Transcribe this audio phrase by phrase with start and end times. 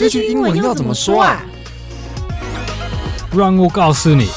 [0.00, 1.44] 这句英文要怎么说啊？
[3.36, 4.30] 让我告诉你。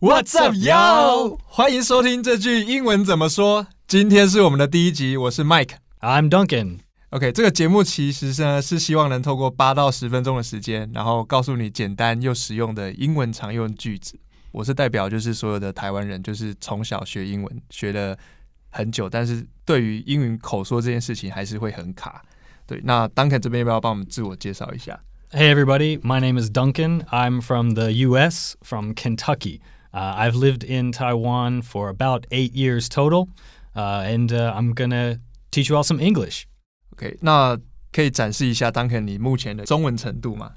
[0.00, 1.38] What's up, yo？
[1.46, 3.68] 欢迎收听这句英文怎么说。
[3.86, 5.74] 今天是我们的第一集，我是 Mike。
[6.00, 6.80] I'm Duncan.
[7.10, 14.18] OK，这个节目其实呢是希望能透过八到十分钟的时间，然后告诉你简单又实用的英文常用句子。
[14.50, 18.18] 我是代表就是所有的台湾人，就是从小学英文学了
[18.70, 22.20] 很久，但是对于英语口说这件事情还是会很卡。
[22.71, 24.99] 对，那 Duncan 这边要不要帮我们自我介绍一下？
[25.31, 25.99] Hey, everybody.
[25.99, 27.01] My name is Duncan.
[27.11, 29.59] I'm from the U.S., from Kentucky.
[29.91, 33.29] Uh, I've lived in Taiwan for about eight years total,
[33.75, 35.19] uh, and uh, I'm going to
[35.51, 36.43] teach you all some English.
[36.93, 37.57] OK，那
[37.91, 40.51] 可以展示一下 Duncan 你目前的中文程度吗？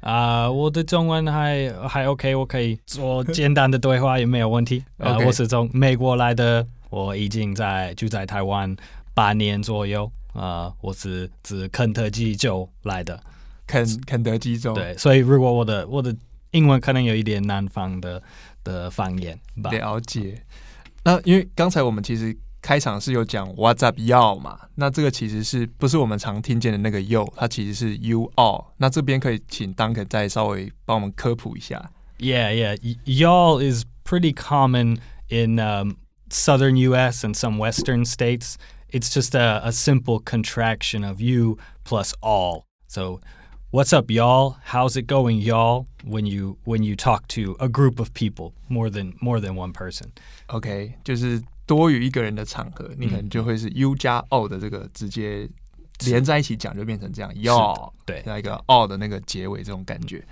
[0.00, 4.84] 啊、我的中文还还 OK，我可以做简单的对话也没有问题。
[4.98, 8.74] 呃 OK 我是从美国来的，我已经在住在台湾
[9.12, 10.10] 八年左右。
[10.33, 13.21] 呃，我是自肯德基州来的，
[13.65, 14.73] 肯肯德基州。
[14.73, 16.15] 对，所以如果我的我的
[16.51, 18.21] 英文可能有一点南方的
[18.63, 19.71] 的方言吧。
[19.71, 20.43] 了解。
[21.03, 27.31] 那因为刚才我们其实开场是有讲 What's up, yo 嘛，那这个其实是不是我们常听见的那个 you？
[27.35, 28.67] 它其实是 you all。
[28.77, 31.91] 那这边可以请 Duncan 再稍微帮我们科普一下。
[32.19, 32.77] Yeah, yeah.
[33.03, 35.97] Y'all is pretty common in um,
[36.29, 37.25] southern U.S.
[37.25, 38.55] and some western states.
[38.92, 42.64] It's just a, a simple contraction of you plus all.
[42.86, 43.20] So,
[43.70, 44.56] what's up, y'all?
[44.64, 45.86] How's it going, y'all?
[46.04, 49.72] When you when you talk to a group of people, more than more than one
[49.72, 50.12] person.
[50.46, 55.46] OK，就是多于一个人的场合，你可能就会是 you 加 all 的这个直接
[56.06, 60.24] 连在一起讲，就变成这样 yo，对加一个 all 的那个结尾，这种感觉。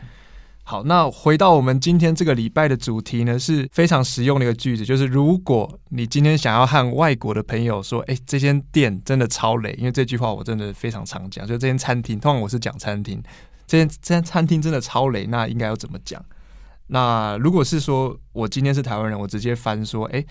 [0.64, 13.22] 好，那回到我们今天这个礼拜的主题呢，是非常实用的一个句子，就是如果你今天想要和外国的朋友说，哎，这间店真的超雷，因为这句话我真的非常常讲，就这间餐厅，通常我是讲餐厅，
[13.68, 16.24] 这间这间餐厅真的超雷，那应该要怎么讲？
[16.88, 20.24] 那如果是说我今天是台湾人，我直接翻说，哎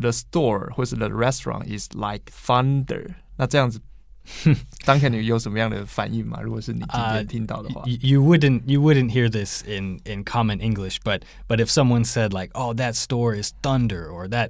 [0.00, 3.06] ，the store 或是 the restaurant is like thunder，
[3.36, 3.80] 那这样子
[4.85, 6.39] ，Duncan 你有什么样的反应吗？
[6.41, 12.03] 如果是你今啊天听到的话 Y- you wouldn't you wouldn't hear this in in common English, but but if someone
[12.03, 14.49] said like, "Oh, that store is thunder," or that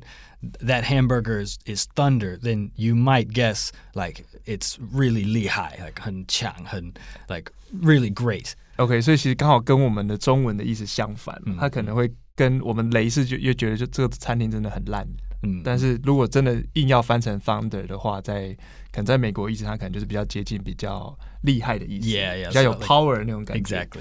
[0.59, 6.93] that hamburger is, is thunder, then you might guess like it's really 厉害, like 很强,很
[7.27, 7.51] like
[7.83, 8.53] really great.
[8.77, 15.07] OK，所以其实刚好跟我们的中文的意思相反，嗯他可能会跟我们雷是就又觉得就这个餐厅真的很烂，
[15.42, 18.56] 嗯，但是如果真的硬要翻成 founder 的话，在
[18.90, 22.06] 可能在美国意思，它可能就是比较接近、比较厉害的意思，
[22.48, 23.84] 比较有 power 那种感觉。
[23.84, 24.00] Exactly，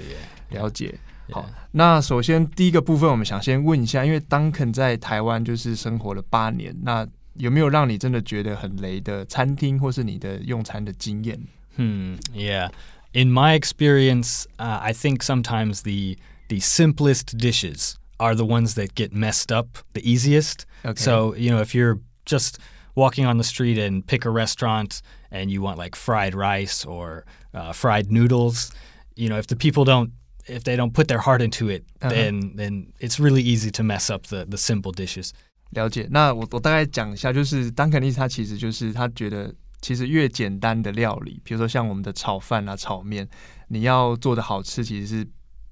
[0.50, 0.94] 了解。
[1.30, 11.40] 好，那首先第一个部分，我们想先问一下，因为 Duncan 在台湾就是生活了八年，那有没有让你真的觉得很雷的餐厅，或是你的用餐的经验？
[11.76, 17.94] 嗯，Yeah，in my experience, I think sometimes the the simplest dishes.
[18.19, 20.65] are the ones that get messed up the easiest.
[20.83, 21.03] Okay.
[21.03, 22.57] So you know, if you're just
[22.95, 27.25] walking on the street and pick a restaurant and you want like fried rice or
[27.53, 28.71] uh, fried noodles,
[29.15, 30.11] you know, if the people don't
[30.47, 32.09] if they don't put their heart into it, Uh-huh.
[32.09, 35.31] then then it's really easy to mess up the the simple dishes.
[35.71, 36.07] 了解。
[36.09, 43.27] 那我我大概讲一下，就是 Duncan 的意思，他其实就是他觉得，其实越简单的料理，比如说像我们的炒饭啊、炒面，
[43.67, 45.27] 你要做的好吃，其实是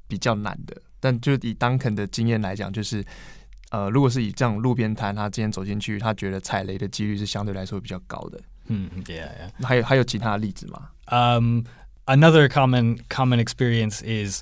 [0.08, 0.76] 比较难的。
[1.00, 3.04] 但就以 Duncan 的经验来讲，就是
[3.70, 8.40] 呃，如果是以这种路边摊，他今天走进去，他觉得踩雷的几率是相对来说比较高的。
[8.68, 9.66] Hmm, yeah, yeah.
[9.66, 10.90] 还有还有其他的例子吗？
[11.08, 11.62] Um,
[12.06, 14.42] another common common experience is,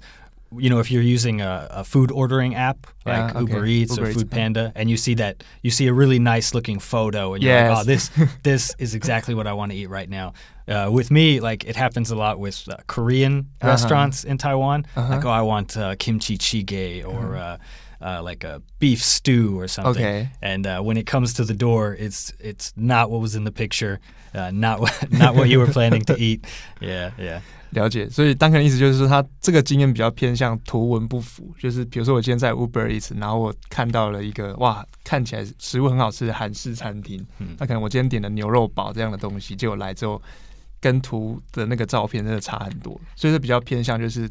[0.52, 3.54] you know, if you're using a, a food ordering app like Yeah, okay.
[3.54, 4.38] Uber Eats Uber or Eats, Food yeah.
[4.38, 7.70] Panda, and you see that you see a really nice looking photo, and you're like,
[7.70, 7.80] Yes.
[7.80, 8.12] oh, this
[8.44, 10.34] this is exactly what I want to eat right now.
[10.68, 13.68] Uh, with me, like it happens a lot with uh, Korean Uh-huh.
[13.72, 14.86] restaurants in Taiwan.
[14.96, 15.16] Uh-huh.
[15.16, 17.36] Like, oh, I want uh, kimchi jjigae or.
[17.38, 17.58] Uh,
[18.06, 20.30] uh, like a beef stew or something, Okay.
[20.42, 23.52] and uh, when it comes to the door, it's it's not what was in the
[23.52, 24.02] picture,
[24.36, 26.46] uh, not what- not what you were planning to eat.
[26.82, 27.40] Yeah, yeah.
[27.72, 40.22] 了解，所以 Duncan 的意思就是说，他这个经验比较偏向图文不符，就是比如说我今天在 Uber Eats，然后我看到了一个哇，看起来食物很好吃的韩式餐厅，嗯那可能我今天点的牛肉堡这样的东西，结果来之后
[40.81, 44.31] 跟图的那个照片真的差很多，所以这比较偏向就是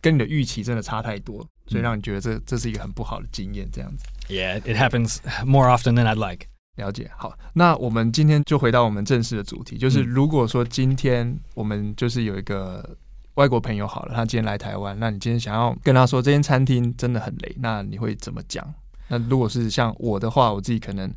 [0.00, 4.04] 跟你的预期真的差太多，所以让你觉得这这是一个很不好的经验，这样子。
[4.28, 6.46] Yeah, it happens more often than I'd like.
[6.76, 12.96] 了解，好，那我们今天就回到我们正式的主题，就是嗯如果说今天我们就是有一个
[13.34, 18.74] 外国朋友好了，他今天来台湾，那你今天想要跟他说这间餐厅真的很雷，那你会怎么讲？
[19.06, 21.08] 那如果是像我的话，我自己可能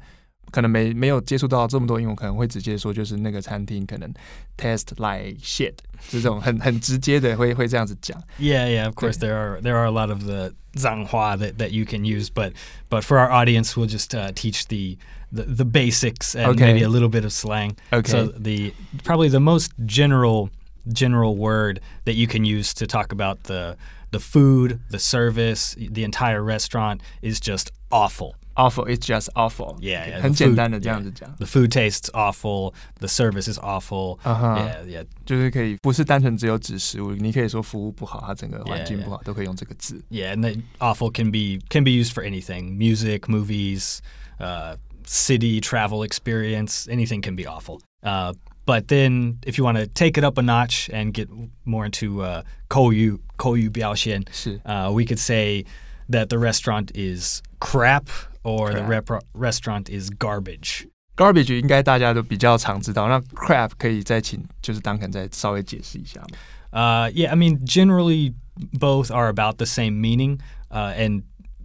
[0.52, 4.14] 可能没没有接触到这么多英文，可能会直接说就是那个餐厅可能
[4.58, 5.74] taste like shit，
[6.10, 8.22] 这种很很直接的会会这样子讲。
[8.40, 11.86] Yeah, yeah, of course there are there are a lot of the 脏话 that that you
[11.86, 12.54] can use, but
[12.90, 14.98] but for our audience, we'll just uh, teach the,
[15.32, 16.74] the the basics and okay.
[16.74, 17.76] maybe a little bit of slang.
[17.92, 18.12] Okay.
[18.12, 18.74] So the
[19.04, 20.50] probably the most general
[20.94, 23.76] general word that you can use to talk about the
[24.12, 29.79] the food, the service, the entire restaurant is just awful Awful, it's just awful.
[29.81, 30.21] Yeah, yeah.
[30.21, 31.05] 很 the 简 food- 单的这样 yeah.
[31.05, 32.75] 子讲， The food tastes awful.
[33.01, 34.19] The service is awful.
[34.23, 35.07] 啊哈 Yeah, yeah.
[35.25, 40.05] 就是可以不是单纯只有指食物，你可以说服务不好，它整个环境 Yeah, 不好都可以用这个字。
[40.11, 44.01] Yeah, and then awful can be can be used for anything: music, movies,
[44.39, 44.77] uh,
[45.07, 46.87] city travel experience.
[46.91, 47.81] Anything can be awful.
[48.03, 48.35] Uh,
[48.67, 51.29] but then, if you want to take it up a notch and get
[51.65, 55.65] more into uh, 口语口语表现, 是 uh, we could say
[56.11, 58.05] that the restaurant is crap
[58.47, 59.11] or the Crap.
[59.11, 60.87] rep- restaurant is garbage.
[61.17, 66.27] garbage 应该大家都比较常知道，那 crap 可以再请就是当肯再稍微解释一下吗？
[66.73, 68.33] Uh, yeah, I mean, generally,
[68.79, 70.39] both are about the same meaning,
[70.71, 71.23] uh, and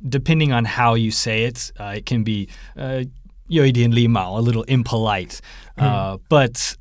[0.07, 3.07] depending on how you say it, uh, it can be uh,
[3.47, 5.38] 有一点礼貌, a little impolite.
[5.77, 6.75] Uh, but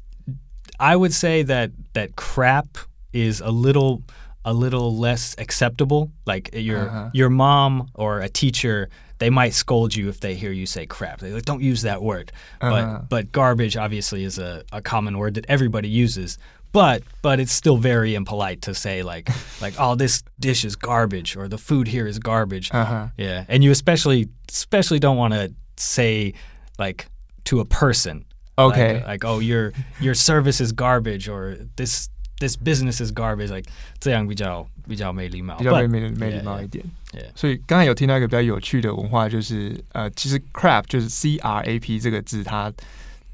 [0.79, 2.67] I would say that that crap
[3.13, 4.03] is a little
[4.44, 6.12] a little less acceptable.
[6.26, 7.10] Like your Uh-huh.
[7.14, 8.88] your mom or a teacher,
[9.20, 11.20] they might scold you if they hear you say crap.
[11.20, 12.32] They like, don't use that word.
[12.62, 12.72] Uh-huh.
[12.72, 16.38] But but garbage obviously is a, a common word that everybody uses.
[16.74, 19.30] But but it's still very impolite to say like
[19.62, 22.70] like oh this dish is garbage or the food here is garbage.
[22.74, 26.34] 嗯哼，Yeah, and you especially especially don't want to say
[26.80, 27.06] like
[27.46, 28.24] to a person.
[28.58, 28.94] Okay.
[28.96, 32.10] Like, like, oh your your service is garbage or this
[32.42, 33.56] this business is garbage.
[33.56, 35.56] Like 这样比较比较没礼貌。
[35.58, 36.84] 比较没没没礼貌.一点。
[37.14, 37.28] Yeah.
[37.36, 42.72] 所以刚才有听到一个比较有趣的文化，就是呃，其实 crap 就是 C R A P 这个字，它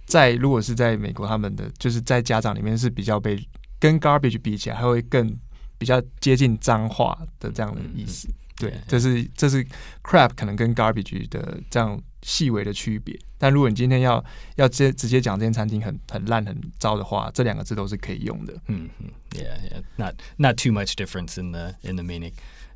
[0.05, 3.37] 在如果是在美国，他们的就是在家长里面是比较被
[3.79, 5.35] 跟 garbage 比起来，还会更
[5.77, 8.27] 比较接近脏话的这样的意思。
[8.56, 9.66] 对 Yeah，这是这是
[10.02, 13.18] crap 可能跟 garbage 的这样细微的区别。
[13.38, 14.24] 但如果你今天要
[14.56, 18.54] 要直接直接讲这间餐厅很很烂很糟的话，这两个字都是可以用的。
[18.68, 18.88] Mhm.
[19.32, 19.82] Yeah, yeah.
[19.96, 22.32] Not not too much difference in the in the meaning.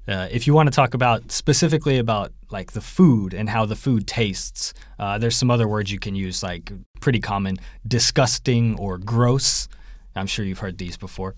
[0.09, 3.75] Uh, if you want to talk about specifically about like the food and how the
[3.75, 7.57] food tastes, uh, there's some other words you can use, like pretty common,
[7.87, 9.67] disgusting or gross.
[10.15, 11.35] I'm sure you've heard these before.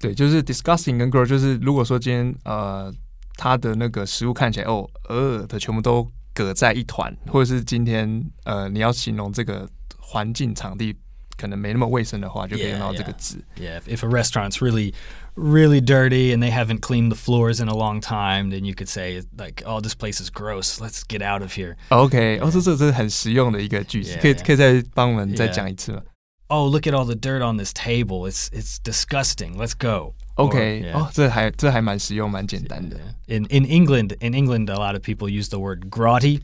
[0.00, 2.92] 对，就是 disgusting 跟 gross，就是如果说今天呃
[3.36, 9.68] 它的那个食物看起来哦呃的全部都搁在一团，或者是今天呃你要形容这个
[9.98, 10.94] 环境场地
[11.36, 13.44] 可能没那么卫生的话，就可以用到这个 Yeah, 字。
[13.56, 14.92] Yeah, if, if a restaurant's really,
[15.34, 18.88] really dirty and they haven't cleaned the floors in a long time, then you could
[18.88, 20.78] say like, "Oh, this place is gross.
[20.80, 24.46] Let's get out of here." OK，哦，这这这是很实用的一个句子 Yeah, 可以 yeah.
[24.46, 25.52] 可以再帮我们再 Yeah.
[25.52, 26.02] 讲一次吗
[26.48, 28.28] Oh, look at all the dirt on this table.
[28.28, 29.56] It's it's disgusting.
[29.56, 30.14] Let's go.
[30.36, 30.92] Or- ？OK， yeah.
[30.96, 32.96] 哦，这还这还蛮实用，蛮简单的。
[32.96, 33.36] Yeah.
[33.38, 36.40] In in England, in England, a lot of people use the word grotty.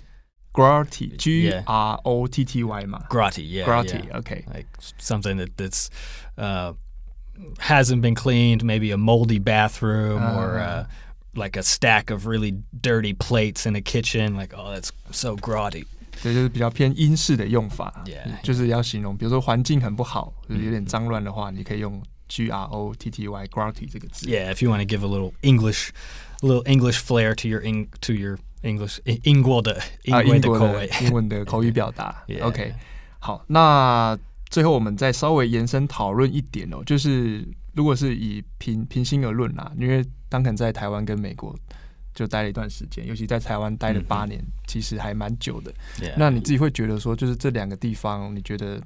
[0.52, 1.64] Grotty，G Yeah.
[1.66, 3.64] R O T T Y 嘛 Grotty, yeah.
[3.66, 4.18] ，Grotty， yeah.
[4.18, 4.66] OK， Like
[4.98, 5.88] something that that's
[6.38, 6.72] uh,
[7.58, 8.64] hasn't been cleaned.
[8.64, 10.84] Maybe a moldy bathroom or Uh-huh.
[10.84, 10.86] uh,
[11.34, 14.34] like a stack of really dirty plates in a kitchen.
[14.34, 15.84] Like, oh, that's so grotty.
[16.22, 18.40] 对，就是比较偏英式的用法 Yeah.
[18.42, 24.25] 就是要形容，比如说环境很不好，就是有点脏乱的话，你可以用 G R O T T Y grotty 这个字。
[24.27, 25.89] Yeah, if you want to give a little English,
[26.41, 29.77] a little English flair to your Eng, to your English 英国的
[30.09, 30.89] 啊，英英国的口味。
[31.01, 32.23] 英文的 口语表达。
[32.41, 32.73] OK，
[33.19, 34.17] 好，那
[34.49, 41.53] 最后我们再稍微延伸讨论一点哦，就是如果是以平平心而论啦，因为当肯在台湾跟美国
[42.13, 45.73] 就待了一段时间，尤其在台湾待了嗯八年，其实还蛮久的。
[46.15, 48.81] 那你自己会觉得说，就是这两个地方，你觉得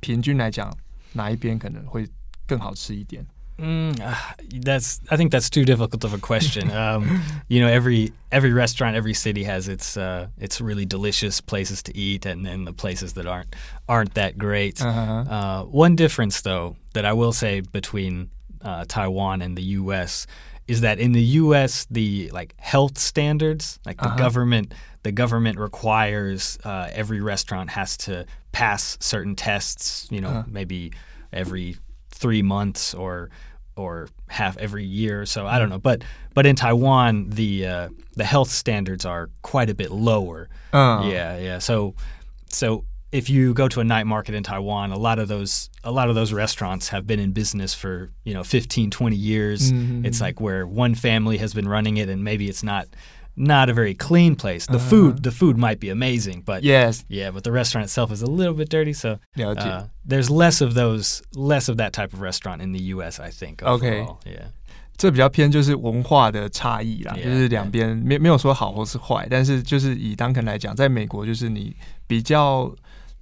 [0.00, 0.74] 平均来讲，
[1.12, 2.06] 哪一边可能会
[2.49, 3.25] 更好吃一点？
[3.57, 6.69] Mm, ah, that's I think that's too difficult of a question.
[6.71, 11.81] Um, you know, every every restaurant, every city has its uh, its really delicious places
[11.83, 13.55] to eat, and then the places that aren't
[13.87, 14.81] aren't that great.
[14.83, 18.29] 嗯哼哼 Uh, one difference, though, that I will say between
[18.61, 20.27] uh, Taiwan and the U.S.
[20.67, 21.87] is that in the U.S.
[21.89, 24.17] the like health standards, like the Uh-huh.
[24.17, 30.09] government, the government requires uh, every restaurant has to pass certain tests.
[30.11, 30.43] You know, Uh-huh.
[30.51, 30.91] maybe
[31.31, 31.77] every
[32.20, 33.30] three months or
[33.76, 35.46] or half every year or so.
[35.46, 36.02] I don't know, but
[36.34, 40.48] but in Taiwan the uh, the health standards are quite a bit lower.
[40.72, 41.58] 嗯 Yeah, yeah.
[41.60, 41.94] So
[42.48, 45.90] so if you go to a night market in Taiwan, a lot of those a
[45.90, 49.72] lot of those restaurants have been in business for, you know, 15, 20 years.
[49.72, 50.04] Mhm.
[50.06, 52.86] It's like where one family has been running it and maybe it's not
[53.39, 54.65] not a very clean place.
[54.65, 58.21] The food, the food might be amazing, but Yes， yeah, but the restaurant itself is
[58.21, 58.93] a little bit dirty.
[58.93, 59.61] So 了解。
[59.61, 63.19] uh, there's less of those, less of that type of restaurant in the U.S.
[63.19, 63.61] I think.
[63.61, 64.01] Okay.
[64.01, 64.19] overall.
[64.25, 64.51] Yeah.
[64.97, 71.75] 这比较偏就是文化的差异啦 Yeah, 就是两边没没有说好或是坏，但是就是以当肯来讲，在美国就是你
[72.07, 72.73] 比较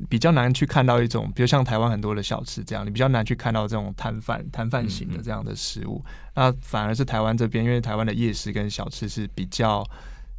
[0.09, 6.05] 比较难去看到一种，比如像台湾很多的小吃这样，你比较难去看到这种摊贩摊贩型的这样的食物。
[6.35, 9.85] 那反而是台湾这边，因为台湾的夜市跟小吃是比较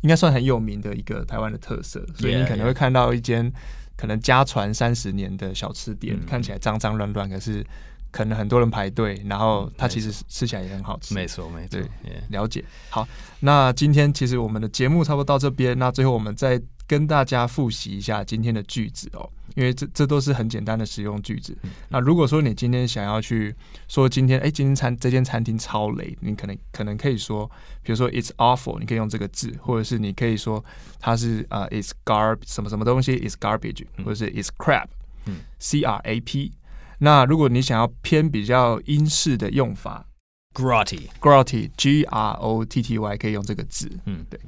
[0.01, 3.51] 应该算很有名的一个台湾的特色，所以你可能会看到一间
[3.97, 7.65] 可能家传三十年的小吃店，嗯看起来脏脏乱乱，可是
[8.11, 11.13] 可能很多人排队，然后它其实吃起来也很好吃。
[11.13, 11.79] 没错，没错。
[11.79, 12.63] 对了解。
[12.89, 13.05] 好，
[13.41, 16.59] 那今天其实我们的节目差不多到这边，那最后我们再
[16.89, 21.55] 跟大家复习一下今天的句子哦，因为这这都是很简单的实用句子。
[21.89, 23.55] 那如果说你今天想要去
[23.87, 27.45] 说今天，哎，今天餐这间餐厅超雷，你可能可能可以说，
[27.83, 30.65] 比如说 it's awful，你可以用这个字，或者是你可以说
[30.99, 34.87] 它是呃 it's garb 什么什么东西，it's garbage，或者是 it's crap，
[35.27, 36.51] 嗯，c r a p。
[36.97, 40.07] 那如果你想要偏比较英式的用法
[40.55, 41.03] ，Grotty.
[41.21, 43.87] grotty g r o t t y 可以用这个字。
[44.05, 44.39] 嗯对。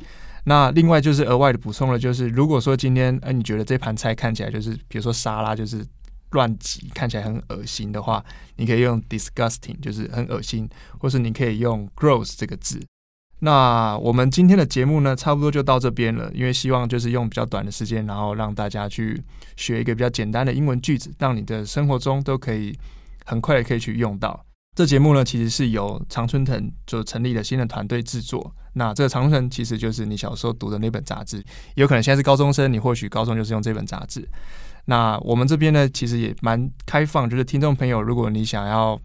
[0.46, 5.86] 那另外就是额外的补充了，就是如果说今天，呃，你觉得这盘菜看起来就是，比如说沙拉就是
[6.32, 8.24] 乱挤，看起来很恶心的话，
[8.56, 10.68] 你可以用 disgusting，就是很恶心，
[10.98, 12.82] 或是你可以用 gross 这个字。
[13.44, 19.20] 那我们今天的节目呢，差不多就到这边了，因为希望就是用比较短的时间，然后让大家去
[19.58, 22.78] 学一个比较简单的英文句子，让你的生活中都可以
[23.26, 24.46] 很快的可以去用到。
[24.74, 28.54] 这节目呢，其实是由常春藤就成立了新的团队制作。
[28.74, 31.44] 那这个常春藤其实就是你小时候读的那本杂志，
[31.76, 34.26] 有可能现在是高中生，你或许高中就是用这本杂志。
[34.86, 38.98] 那我们这边呢，其实也蛮开放，就是听众朋友，如果你想要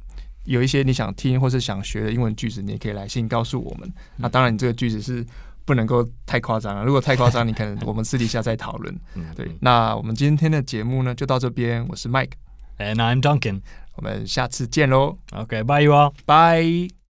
[0.45, 3.93] 有一些你想听或是想学的英文句子，你也可以来信告诉我们。
[4.17, 5.27] 那当然，你这个句子是
[5.65, 8.97] 不能够太夸张了，如果太夸张，你可能 我们私底下再讨论。
[9.35, 11.85] 对，那我们今天的节目呢，就到这边。
[11.89, 13.63] 我是 Mike，And I'm Duncan.
[13.97, 16.13] 我们下次见喽，Okay, bye you all.
[16.25, 17.06] 拜。